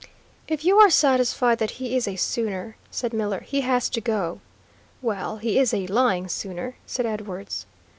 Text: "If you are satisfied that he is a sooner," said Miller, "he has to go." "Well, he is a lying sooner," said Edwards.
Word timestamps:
"If 0.47 0.65
you 0.65 0.79
are 0.79 0.89
satisfied 0.89 1.59
that 1.59 1.69
he 1.77 1.95
is 1.95 2.07
a 2.07 2.15
sooner," 2.15 2.75
said 2.89 3.13
Miller, 3.13 3.41
"he 3.41 3.61
has 3.61 3.87
to 3.91 4.01
go." 4.01 4.41
"Well, 4.99 5.37
he 5.37 5.59
is 5.59 5.75
a 5.75 5.85
lying 5.85 6.27
sooner," 6.27 6.75
said 6.87 7.05
Edwards. 7.05 7.67